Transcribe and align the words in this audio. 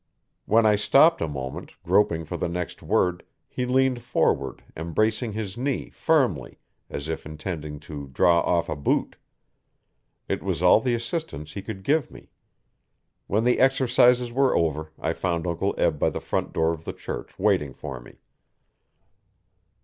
When 0.47 0.65
I 0.65 0.77
stopped 0.77 1.21
a 1.21 1.27
moment, 1.27 1.73
groping 1.83 2.25
for 2.25 2.35
the 2.35 2.49
next 2.49 2.81
word, 2.81 3.21
he 3.47 3.65
leaned 3.67 4.01
forward, 4.01 4.63
embracing 4.75 5.33
his 5.33 5.57
knee, 5.57 5.91
firmly, 5.91 6.57
as 6.89 7.07
if 7.07 7.23
intending 7.23 7.79
to 7.81 8.07
draw 8.07 8.39
off 8.39 8.67
a 8.67 8.75
boot. 8.75 9.15
It 10.27 10.41
was 10.41 10.63
all 10.63 10.81
the 10.81 10.95
assistance 10.95 11.53
he 11.53 11.61
could 11.61 11.83
give 11.83 12.09
me. 12.09 12.31
When 13.27 13.43
the 13.43 13.59
exercises 13.59 14.31
were 14.31 14.55
over 14.55 14.89
I 14.99 15.13
found 15.13 15.45
Uncle 15.45 15.75
Eb 15.77 15.99
by 15.99 16.09
the 16.09 16.19
front 16.19 16.51
door 16.51 16.71
of 16.73 16.83
the 16.85 16.93
church, 16.93 17.37
waiting 17.37 17.71
for 17.71 17.99
me. 17.99 18.15